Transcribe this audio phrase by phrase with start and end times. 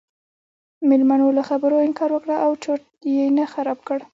[0.89, 2.83] میلمنو له خبرو انکار وکړ او چرت
[3.15, 3.99] یې نه خراب کړ.